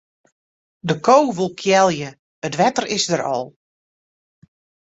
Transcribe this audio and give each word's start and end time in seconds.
De 0.89 0.95
ko 1.07 1.17
wol 1.37 1.51
kealje, 1.61 2.09
it 2.47 2.55
wetter 2.59 2.85
is 2.95 3.05
der 3.11 3.23
al. 3.33 3.45